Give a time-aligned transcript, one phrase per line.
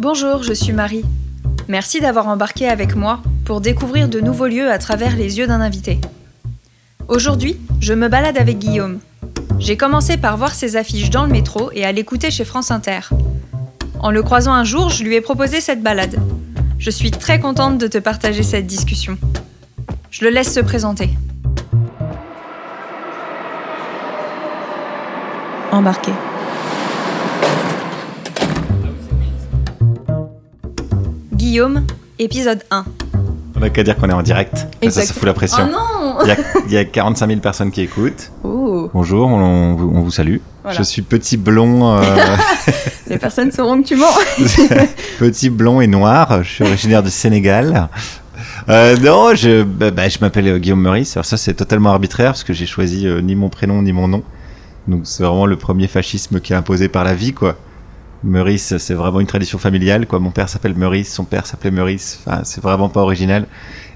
[0.00, 1.04] Bonjour, je suis Marie.
[1.68, 5.60] Merci d'avoir embarqué avec moi pour découvrir de nouveaux lieux à travers les yeux d'un
[5.60, 6.00] invité.
[7.06, 9.00] Aujourd'hui, je me balade avec Guillaume.
[9.58, 13.00] J'ai commencé par voir ses affiches dans le métro et à l'écouter chez France Inter.
[13.98, 16.18] En le croisant un jour, je lui ai proposé cette balade.
[16.78, 19.18] Je suis très contente de te partager cette discussion.
[20.10, 21.10] Je le laisse se présenter.
[25.70, 26.12] Embarqué.
[31.50, 31.84] Guillaume,
[32.20, 32.84] épisode 1.
[33.56, 34.68] On n'a qu'à dire qu'on est en direct.
[34.84, 35.68] Ça, ça fout la pression.
[35.68, 36.36] Oh non Il y, a,
[36.68, 38.30] il y a 45 000 personnes qui écoutent.
[38.44, 40.36] Bonjour, on, on vous- on vous salue.
[40.62, 40.78] Voilà.
[40.78, 42.02] Je suis petit blond, euh,
[43.08, 44.16] Les personnes sauront que tu mens.
[45.18, 46.44] petit blond et noir.
[46.44, 47.88] Je suis originaire du Sénégal.
[48.68, 51.16] Euh, non, je, bah, bah, je m'appelle euh, Guillaume Meurice.
[51.16, 54.06] Alors ça, c'est totalement arbitraire parce que j'ai choisi euh, ni mon prénom ni mon
[54.06, 54.22] nom.
[54.86, 57.56] Donc c'est vraiment le premier fascisme qui est imposé par la vie, quoi.
[58.22, 60.18] Meurice, c'est vraiment une tradition familiale, quoi.
[60.18, 62.20] Mon père s'appelle Meurice, son père s'appelait Meurice.
[62.26, 63.46] Enfin, c'est vraiment pas original.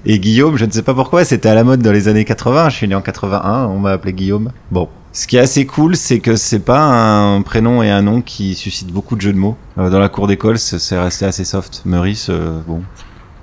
[0.05, 2.69] Et Guillaume, je ne sais pas pourquoi, c'était à la mode dans les années 80.
[2.69, 4.51] Je suis né en 81, on m'a appelé Guillaume.
[4.71, 4.89] Bon.
[5.13, 8.53] Ce qui est assez cool, c'est que c'est pas un prénom et un nom qui
[8.53, 9.55] suscitent beaucoup de jeux de mots.
[9.77, 11.83] Euh, dans la cour d'école, c'est resté assez soft.
[11.85, 12.81] Meurice, euh, bon.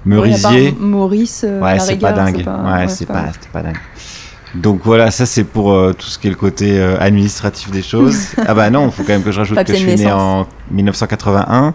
[0.04, 0.74] Meurisier.
[0.78, 2.44] Maurice, euh, Ouais, c'est pas dingue.
[2.46, 3.76] ouais, c'est pas, c'est pas dingue.
[4.54, 7.82] Donc voilà, ça c'est pour euh, tout ce qui est le côté euh, administratif des
[7.82, 8.16] choses.
[8.46, 10.46] ah bah non, il faut quand même que je rajoute que je suis né en
[10.70, 11.74] 1981,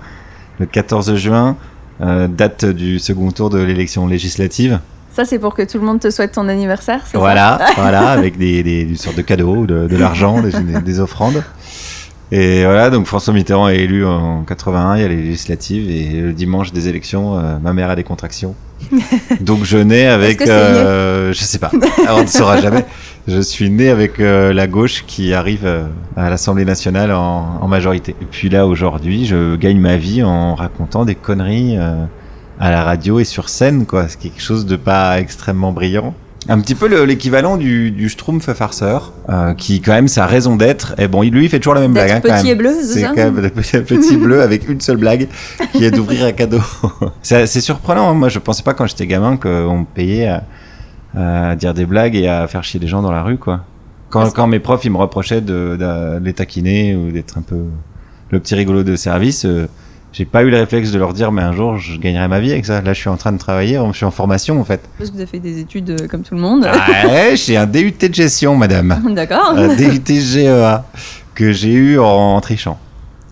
[0.60, 1.56] le 14 juin,
[2.02, 4.80] euh, date du second tour de l'élection législative.
[5.12, 7.18] Ça, c'est pour que tout le monde te souhaite ton anniversaire, c'est ça?
[7.18, 11.00] Voilà, voilà, avec des, des, une sorte de cadeaux, de, de l'argent, des, des- des
[11.00, 11.44] offrandes.
[12.32, 16.22] Et voilà, donc François Mitterrand est élu en 81, il y a les législatives, et
[16.22, 18.54] le dimanche des élections, euh, ma mère a des contractions.
[19.42, 21.72] Donc je nais avec, euh, je sais pas,
[22.10, 22.86] on ne saura jamais.
[23.28, 27.68] Je suis né avec euh, la gauche qui arrive euh, à l'Assemblée nationale en, en
[27.68, 28.16] majorité.
[28.22, 31.78] Et puis là aujourd'hui, je gagne ma vie en racontant des conneries
[32.60, 34.08] à la radio et sur scène, quoi.
[34.08, 36.14] C'est quelque chose de pas extrêmement brillant.
[36.50, 40.56] Un petit peu le- l'équivalent du, du Schtroumpf farceur, euh, qui quand même sa raison
[40.56, 40.96] d'être.
[41.00, 42.10] Et bon, il- lui il fait toujours la même blague.
[42.12, 42.54] Hein, quand petit même.
[42.54, 45.28] et bleu, c'est quand même le petit, bleu avec une seule blague,
[45.74, 46.62] qui est d'ouvrir un cadeau.
[47.22, 48.10] c'est surprenant.
[48.10, 48.14] hein.
[48.14, 50.44] Moi, je pensais pas quand j'étais gamin qu'on me payait à,
[51.52, 53.62] à dire des blagues et à faire chier les gens dans la rue, quoi.
[54.10, 57.58] Quand, mes profs ils me reprochaient de, de les taquiner ou d'être un peu
[58.32, 59.68] le petit rigolo de service, euh,
[60.14, 62.52] j'ai pas eu le réflexe de leur dire mais un jour je gagnerai ma vie
[62.52, 62.82] avec ça.
[62.82, 64.82] Là je suis en train de travailler, je suis en formation en fait.
[64.98, 66.68] Parce que vous avez fait des études euh, comme tout le monde.
[67.10, 69.02] Ouais, j'ai un DUT de gestion madame.
[69.16, 69.54] D'accord.
[69.56, 70.84] Un DUT GEA
[71.36, 72.80] que j'ai eu en, en trichant.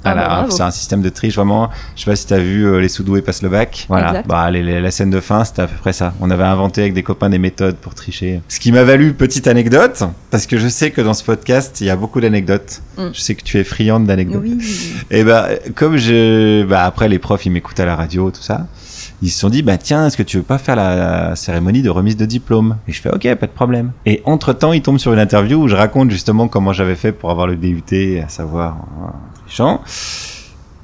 [0.05, 1.69] Ah bah, c'est un système de triche vraiment.
[1.95, 3.85] Je sais pas si t'as vu euh, les sous-doués passent le bac.
[3.89, 4.27] Voilà, Exact.
[4.27, 6.13] bah les- les- la scène de fin c'était à peu près ça.
[6.21, 8.41] On avait inventé avec des copains des méthodes pour tricher.
[8.47, 11.87] Ce qui m'a valu petite anecdote parce que je sais que dans ce podcast il
[11.87, 12.81] y a beaucoup d'anecdotes.
[12.97, 13.07] Mm.
[13.13, 14.41] Je sais que tu es friande d'anecdotes.
[14.43, 14.93] Oui.
[15.11, 16.63] Et bah, comme je.
[16.63, 18.67] Bah, après, les profs, ils m'écoutent à la radio, tout ça.
[19.21, 21.89] Ils se sont dit, bah, tiens, est-ce que tu veux pas faire la cérémonie de
[21.89, 22.77] remise de diplôme?
[22.87, 23.91] Et je fais, ok, pas de problème.
[24.05, 27.11] Et entre temps, ils tombent sur une interview où je raconte justement comment j'avais fait
[27.11, 27.83] pour avoir le DUT,
[28.23, 29.13] à savoir, en
[29.45, 29.81] trichant.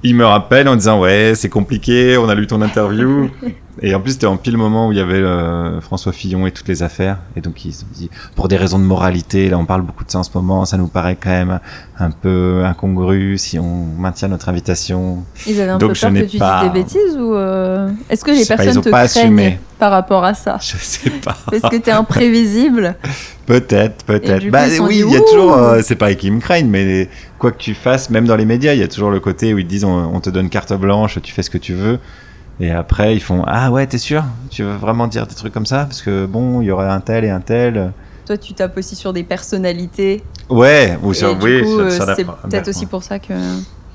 [0.04, 3.30] Ils me rappellent en disant, ouais, c'est compliqué, on a lu ton interview.
[3.82, 6.52] Et en plus, c'était en pile moment où il y avait euh, François Fillon et
[6.52, 7.18] toutes les affaires.
[7.38, 10.04] Et donc, ils se sont dit, pour des raisons de moralité, là, on parle beaucoup
[10.04, 11.60] de ça en ce moment, ça nous paraît quand même
[11.98, 15.24] un peu incongru si on maintient notre invitation.
[15.48, 18.26] Ils avaient un Donc, peu peur que tu pas- dises des bêtises ou euh, est-ce
[18.26, 19.60] que les pas, personnes ils ont te pas craignent assumé.
[19.80, 20.58] par rapport à ça?
[20.60, 21.38] Je sais pas.
[21.50, 22.96] Parce que t'es imprévisible.
[23.46, 24.46] Peut-être, peut-être.
[24.46, 25.58] coup, Bah oui, il y a toujours.
[25.58, 28.74] euh, c'est pas qu'ils me craignent, mais quoi que tu fasses, même dans les médias,
[28.74, 30.72] il y a toujours le côté où ils te disent on, on te donne carte
[30.74, 32.00] blanche, tu fais ce que tu veux.
[32.60, 34.24] Et après, ils font ah ouais, t'es sûr?
[34.50, 35.86] Tu veux vraiment dire des trucs comme ça?
[35.86, 37.92] Parce que bon, il y aura un tel et un tel.
[38.26, 40.24] Toi, tu tapes aussi sur des personnalités.
[40.50, 42.70] Ouais, ou sur et oui, euh, c'est bah, peut-être ouais.
[42.70, 43.34] aussi pour ça que.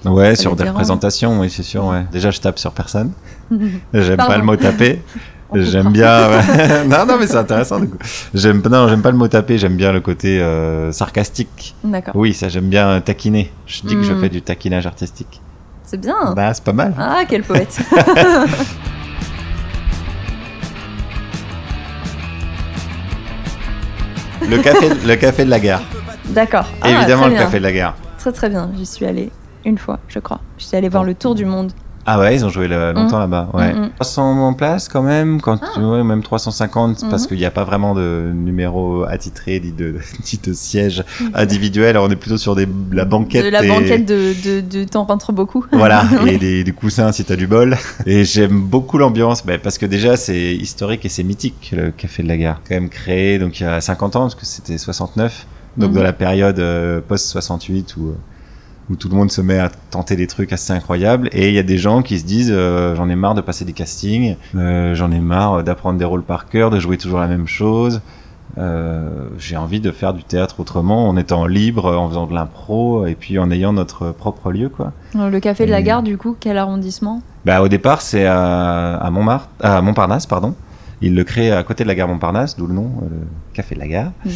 [0.05, 1.85] Ouais, Ça sur des représentations, oui, c'est sûr.
[1.87, 2.05] Ouais.
[2.13, 3.13] Déjà, je tape sur personne.
[3.95, 5.03] J'aime pas le mot taper.
[5.55, 6.29] J'aime bien.
[6.29, 6.85] ouais.
[6.89, 7.79] non, non, mais c'est intéressant.
[7.79, 7.99] Du coup.
[8.35, 9.59] J'aime non, j'aime pas le mot taper.
[9.59, 11.75] J'aime bien le côté euh, sarcastique.
[11.85, 12.15] D'accord.
[12.17, 13.53] Oui, ça, j'aime bien taquiner.
[13.67, 14.21] Je dis que je Mm.
[14.21, 15.41] fais du taquinage artistique.
[15.87, 16.35] C'est bien.
[16.35, 16.93] Bah, c'est pas mal.
[16.99, 17.79] Ah, quel poète.
[24.49, 25.83] Le café, le café de la gare.
[26.27, 26.67] D'accord.
[26.83, 27.41] Ah, Évidemment, le bien.
[27.43, 27.95] café de la gare.
[28.19, 28.71] Très très bien.
[28.77, 29.31] J'y suis allée
[29.65, 30.41] une fois, je crois.
[30.59, 31.73] J'étais allée voir le tour du monde.
[32.09, 33.49] Ah ouais, ils ont joué là- longtemps là-bas.
[33.53, 33.75] Ouais.
[33.75, 33.91] Mm, mm.
[33.99, 35.81] 300 places quand même, quand Ah.
[35.81, 39.97] ouais, même 350 parce qu'il n'y a pas vraiment de numéro attitré ni de,
[40.33, 41.05] ni de siège
[41.35, 41.91] individuel.
[41.91, 43.45] Alors on est plutôt sur des, la banquette.
[43.45, 45.65] De la et- banquette de, de, de t'en rentres beaucoup.
[45.73, 47.77] Voilà, et des, des coussins si t'as du bol.
[48.07, 52.23] Et j'aime beaucoup l'ambiance, bah, parce que déjà c'est historique et c'est mythique, le Café
[52.23, 52.61] de la Gare.
[52.69, 56.03] Quand même créé donc il y a 50 ans, parce que c'était 69, donc dans
[56.03, 58.15] la période euh, post-68 où, euh,
[58.91, 61.29] où tout le monde se met à tenter des trucs assez incroyables.
[61.33, 63.65] Et il y a des gens qui se disent euh, j'en ai marre de passer
[63.65, 67.27] des castings, euh, j'en ai marre d'apprendre des rôles par cœur, de jouer toujours la
[67.27, 68.01] même chose.
[68.59, 73.05] Euh, j'ai envie de faire du théâtre autrement, en étant libre, en faisant de l'impro,
[73.07, 74.93] et puis en ayant notre propre lieu, quoi.
[75.15, 77.21] Le café de la gare, du coup, quel arrondissement?
[77.45, 80.55] Bah au départ, c'est à, à, Montmartre, à Montparnasse, pardon.
[81.03, 83.81] Il le crée à côté de la gare Montparnasse, d'où le nom, le café de
[83.81, 84.13] la gare.
[84.25, 84.33] Mhm.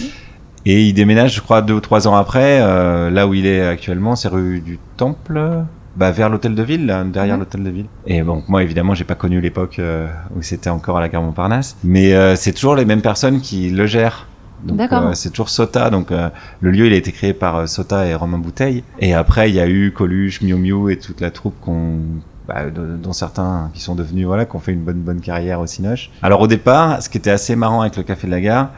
[0.67, 3.67] Et il déménage, je crois, deux ou trois ans après, euh, là où il est
[3.67, 5.65] actuellement, c'est rue du Temple,
[5.97, 7.41] bah, vers l'hôtel de ville, derrière mhm.
[7.41, 7.87] l'hôtel de ville.
[8.07, 11.23] Et bon, moi évidemment, j'ai pas connu l'époque euh, où c'était encore à la gare
[11.23, 14.27] Montparnasse, mais euh, c'est toujours les mêmes personnes qui le gèrent.
[14.63, 15.09] D'accord.
[15.09, 18.39] Euh, c'est toujours Sota, donc le lieu il a été créé par Sota et Romain
[18.39, 18.85] Bouteille.
[18.99, 21.99] Et après il y a eu Coluche, Miu Miu et toute la troupe qu'on
[22.47, 25.67] bah, dont certains qui sont devenus voilà, qui ont fait une bonne bonne carrière au
[25.67, 26.11] Cinoche.
[26.23, 28.71] Alors au départ, ce qui était assez marrant avec le Café de la Gare,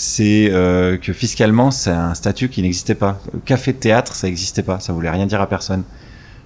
[0.00, 0.50] c'est
[1.02, 3.20] que fiscalement c'est un statut qui n'existait pas.
[3.44, 5.82] café théâtre, ça n'existait pas, ça voulait rien dire à personne.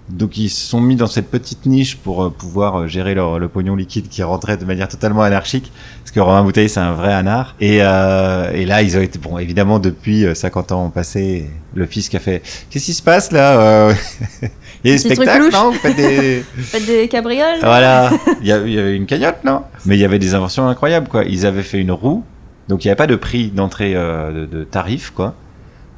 [0.09, 3.39] Donc ils se sont mis dans cette petite niche pour euh, pouvoir euh, gérer leur,
[3.39, 6.93] le pognon liquide qui rentrait de manière totalement anarchique, parce que Romain Bouteille c'est un
[6.93, 7.55] vrai anard.
[7.61, 12.17] Et, euh, et, là ils ont été bon évidemment depuis 50 ans passé, le qui
[12.17, 13.93] a fait qu'est-ce qui se passe là
[14.85, 15.71] Il y a des spectacles, non?
[15.71, 16.45] Vous faites des...
[16.59, 17.61] faites des cabrioles?
[17.61, 18.11] Voilà,
[18.41, 19.63] il y, avait une cagnotte, non?
[19.87, 21.23] Mais il y avait des inventions incroyables, quoi.
[21.23, 22.25] Ils avaient fait une roue,
[22.73, 25.35] donc il n'y avait pas de prix d'entrée de, de, tarif, quoi.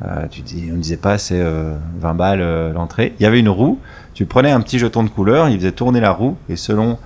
[0.04, 3.14] Euh, tu dis, on ne disait pas c'est 20 euh, balles euh, l'entrée.
[3.20, 3.78] Il y avait une roue,
[4.12, 6.98] tu prenais un petit jeton de couleur, il faisait tourner la roue et selon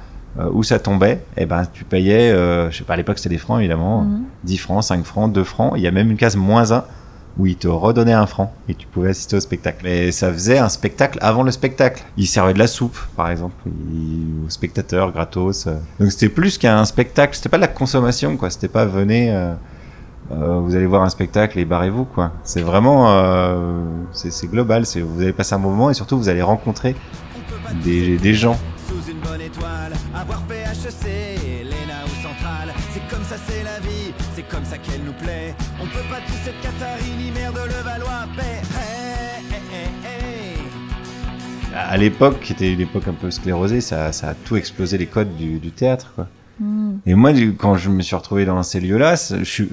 [0.53, 3.59] où ça tombait, eh ben tu payais, je sais pas à l'époque c'était des francs
[3.59, 4.07] évidemment,
[4.45, 4.59] 10 mhm.
[4.59, 5.73] francs, 5 francs, 2 francs.
[5.75, 6.85] Il y a même une case moins 1
[7.37, 9.81] où il te redonnait un franc et tu pouvais assister au spectacle.
[9.85, 12.03] Mais ça faisait un spectacle avant le spectacle.
[12.17, 15.69] Il servait de la soupe, par exemple, aux spectateurs gratos.
[16.01, 17.37] Donc c'était plus qu'un spectacle.
[17.37, 18.51] C'était pas de la consommation, quoi.
[18.51, 19.33] C'était pas venez.
[20.31, 22.33] Euh, vous allez voir un spectacle et barrez-vous quoi.
[22.45, 23.81] C'est vraiment euh,
[24.13, 26.95] c'est global, vous allez passer un moment et surtout vous allez rencontrer
[27.83, 28.59] des, gens.
[28.87, 30.43] Sous une bonne étoile, avoir
[32.93, 34.13] c'est comme ça c'est la vie,
[34.49, 35.55] comme ça qu'elle nous plaît.
[35.81, 38.63] On peut pas tous être mère de Levallois, paix.
[41.75, 45.07] à l'époque, qui était une époque un peu sclérosée, ça, ça a tout explosé les
[45.07, 46.13] codes du, du théâtre.
[46.15, 46.29] Quoi.
[46.59, 46.97] Hmm.
[47.07, 49.69] Et moi, quand je me suis retrouvé dans ces lieux-là, je suis,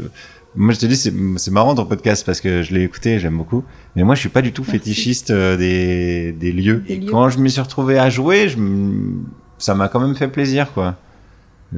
[0.56, 3.64] moi, je te dis, c'est marrant ton podcast parce que je l'ai écouté, j'aime beaucoup.
[3.96, 6.84] Mais moi, je suis pas du tout fétichiste euh, des, des, lieux.
[6.88, 8.58] Et quand je me suis retrouvé à jouer, je,
[9.58, 10.96] ça m'a quand même fait plaisir, quoi.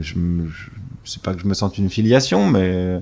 [0.02, 0.70] Je, je
[1.04, 3.02] c'est pas que je me sente une filiation, mais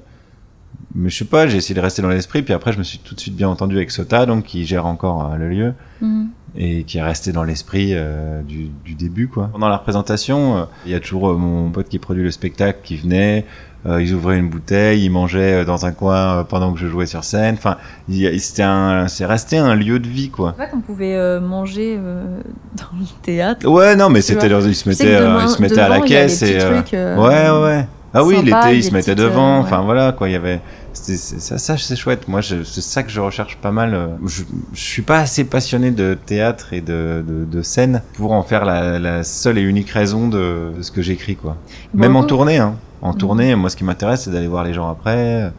[0.96, 2.42] mais je sais pas, j'ai essayé de rester dans l'esprit.
[2.42, 4.86] Puis après, je me suis tout de suite bien entendu avec Sota, donc qui gère
[4.86, 6.30] encore euh, le lieu mhm.
[6.56, 9.50] et qui est resté dans l'esprit euh, du, du, début, quoi.
[9.52, 13.46] Pendant la représentation, il y a toujours mon pote qui produit le spectacle qui venait.
[13.88, 16.88] Euh, ils ouvraient une bouteille, ils mangeaient euh, dans un coin euh, pendant que je
[16.88, 17.56] jouais sur scène.
[17.56, 17.78] Enfin,
[18.10, 20.56] c'est resté un lieu de vie, quoi.
[20.58, 21.98] C'est qu'on pouvait manger
[22.76, 23.68] dans le théâtre.
[23.68, 26.58] Ouais, non, mais c'était, ils se mettaient, ils se mettaient à la caisse et.
[26.58, 27.88] Trucs, ouais, ouais.
[28.14, 29.60] Ah oui, l'été, ils se mettaient devant.
[29.60, 30.30] Enfin, voilà, quoi.
[30.30, 30.62] Il y avait.
[30.96, 32.28] Ça, ça c'est chouette.
[32.28, 34.18] Moi, c'est ça que je recherche pas mal.
[34.26, 34.44] Je,
[34.74, 38.66] je suis pas assez passionné de théâtre et de, de, de scène pour en faire
[38.66, 41.58] la, la, seule et unique raison de, de ce que j'écris, quoi.
[41.94, 42.76] Même en tournée, hein
[43.06, 43.18] en mhm.
[43.18, 43.56] tournée.
[43.56, 45.52] Moi, ce qui m'intéresse, c'est d'aller voir les gens après,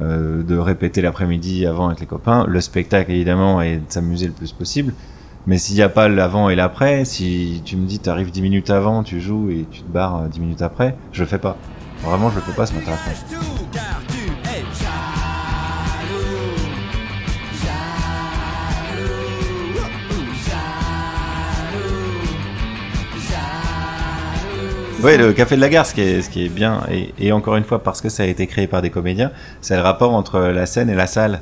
[0.00, 2.44] euh, de répéter l'après-midi avant avec les copains.
[2.48, 4.92] Le spectacle, évidemment, et de s'amuser le plus possible.
[5.46, 8.42] Mais s'il n'y a pas l'avant et l'après, si tu me dis, tu arrives 10
[8.42, 11.56] minutes avant, tu joues et tu te barres 10 minutes après, je le fais pas.
[12.04, 13.24] Vraiment, je le fais pas, ça m'intéresse
[25.02, 27.32] Oui, le Café de la Gare, ce qui est, ce qui est bien, et, et,
[27.32, 30.14] encore une fois, parce que ça a été créé par des comédiens, c'est le rapport
[30.14, 31.40] entre la scène et la salle.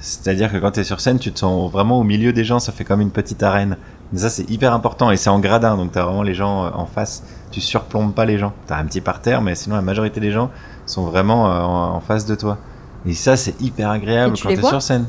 [0.00, 2.60] C'est-à-dire que quand tu es sur scène, tu te sens vraiment au milieu des gens,
[2.60, 3.76] ça fait comme une petite arène.
[4.12, 6.64] Mais ça, c'est hyper important, et c'est en gradin, donc tu as vraiment les gens
[6.64, 7.24] euh, en face.
[7.50, 8.52] Tu surplombes pas les gens.
[8.66, 10.50] Tu as un petit parterre, mais sinon, la majorité des gens
[10.86, 12.58] sont vraiment euh, en, face de toi.
[13.06, 15.06] Et ça, c'est hyper agréable quand tu es sur scène.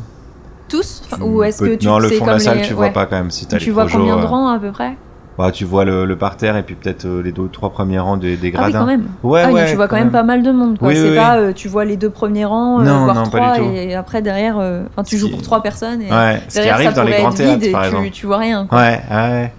[0.68, 1.04] Tous?
[1.22, 3.32] Ou est-ce que tu Non, le fond de la salle, tu vois pas quand même.
[3.32, 4.96] Si as tu vois combien de euh, rangs à peu près?
[5.39, 8.17] Bah, tu vois le, le parterre et puis peut-être euh, les deux trois premiers rangs
[8.17, 8.65] des, des gradins.
[8.65, 9.08] Ah oui, quand même.
[9.24, 10.77] Ouais, ah, ouais, tu vois quand, même, pas mal de monde.
[10.77, 10.89] Quoi.
[10.89, 13.58] Oui, c'est pas, euh, tu vois les deux premiers rangs, euh, non, voire non, trois,
[13.58, 16.01] et après derrière, enfin, tu joues pour trois personnes.
[16.01, 18.03] Et ouais, ce qui arrive dans les grands théâtres, par exemple.
[18.08, 18.67] Tu, tu, vois rien.
[18.67, 18.79] Quoi.
[18.79, 19.53] Ouais, ouais.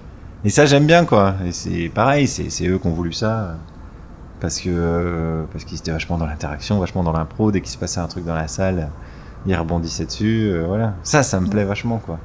[0.44, 1.36] Et ça, j'aime bien, quoi.
[1.46, 3.54] Et c'est pareil, c'est eux qui ont voulu ça.
[4.38, 7.52] Parce que parce qu'ils étaient vachement dans l'interaction, vachement dans l'impro.
[7.52, 8.90] Dès qu'il se passait un truc dans la salle,
[9.46, 10.52] ils rebondissaient dessus.
[10.68, 10.92] voilà.
[11.04, 12.18] Ça, ça me plaît vachement, quoi.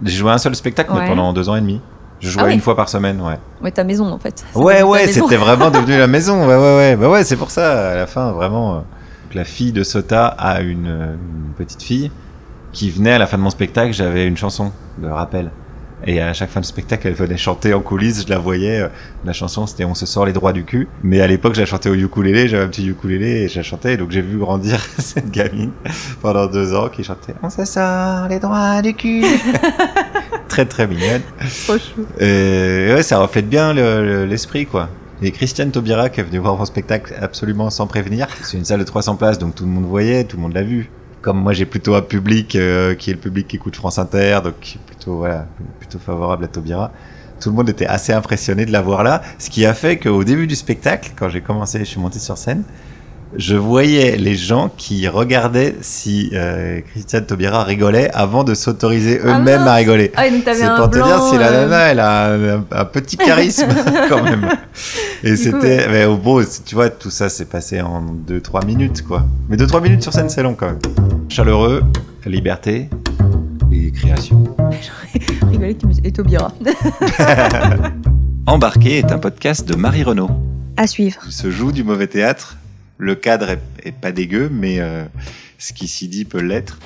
[0.00, 1.80] J'ai joué un seul spectacle, mais pendant deux ans et demi.
[2.24, 3.38] Je jouais ah une fois par semaine, ouais.
[3.62, 4.44] Ouais, ta maison en fait.
[4.54, 6.40] Ouais, ouais, c'était vraiment devenu la maison.
[6.48, 6.96] Ouais, ouais, ouais.
[6.96, 8.76] Bah ouais, c'est pour ça, à la fin, vraiment.
[8.76, 8.80] Euh,
[9.34, 12.10] la fille de Sota a une, une petite fille
[12.72, 15.50] qui venait à la fin de mon spectacle, j'avais une chanson de rappel.
[16.06, 18.80] Et à chaque fin de spectacle, elle venait chanter en coulisses, je la voyais.
[18.82, 18.88] euh,
[19.24, 20.86] La chanson, c'était On se sort les droits du cul.
[21.02, 23.62] Mais à l'époque, je la chantais au ukulélé, j'avais un petit ukulélé et je la
[23.62, 23.96] chantais.
[23.96, 25.70] Donc j'ai vu grandir cette gamine
[26.20, 29.24] pendant deux ans qui chantait On se sort les droits du cul.
[30.54, 31.22] très très mignonne.
[31.66, 32.06] Trop chou.
[32.20, 34.88] Et ouais, ça reflète bien le- le- l'esprit, quoi.
[35.22, 38.26] Et Christiane Taubira qui est venue voir mon spectacle absolument sans prévenir.
[38.42, 40.62] C'est une salle de 300 places, donc tout le monde voyait, tout le monde l'a
[40.62, 40.90] vu.
[41.22, 44.40] Comme moi, j'ai plutôt un public euh, qui est le public qui écoute France Inter,
[44.44, 45.46] donc qui est plutôt, voilà,
[45.80, 46.92] plutôt favorable à Taubira.
[47.40, 50.22] Tout le monde était assez impressionné de la voir là, ce qui a fait qu'au
[50.22, 52.62] début du spectacle, quand j'ai commencé, je suis monté sur scène,
[53.36, 59.38] je voyais les gens qui regardaient si euh, Christiane Taubira rigolait avant de s'autoriser Ah
[59.38, 60.12] eux-mêmes à rigoler.
[60.16, 63.16] Ah, C'est pour te dire si la euh, nana, elle a un, un- un petit
[63.26, 63.68] charisme
[64.08, 64.48] quand même.
[65.22, 69.24] Et c'était, mais au beau, tu vois, tout ça s'est passé en 2-3 minutes, quoi.
[69.48, 70.78] Mais 2-3 minutes sur scène, c'est long quand même.
[71.28, 71.82] Chaleureux,
[72.26, 72.88] liberté
[73.72, 74.44] et création.
[75.50, 76.52] Rigoler qui me- et Taubira.
[78.46, 80.30] Embarqué est un podcast de Marie Renaud.
[80.76, 81.20] À suivre.
[81.26, 82.56] Il se joue du mauvais théâtre.
[82.98, 85.04] Le cadre est, pas dégueu, mais euh,
[85.58, 86.78] ce qui s'y dit peut l'être.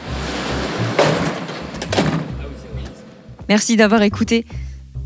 [3.48, 4.46] Merci d'avoir écouté.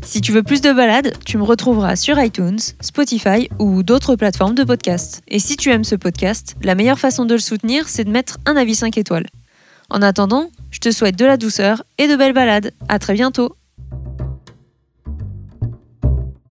[0.01, 4.55] Si tu veux plus de balades, tu me retrouveras sur iTunes, Spotify ou d'autres plateformes
[4.55, 5.21] de podcast.
[5.29, 8.37] Et si tu aimes ce podcast, la meilleure façon de le soutenir, c'est de mettre
[8.45, 9.27] un avis 5 étoiles.
[9.89, 12.73] En attendant, je te souhaite de la douceur et de belles balades.
[12.89, 13.55] À très bientôt.